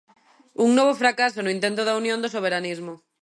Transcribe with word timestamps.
Un 0.65 0.69
novo 0.77 0.93
fracaso 1.01 1.39
no 1.41 1.53
intento 1.57 1.81
da 1.85 1.97
unión 2.01 2.19
do 2.21 2.29
soberanismo. 2.35 2.93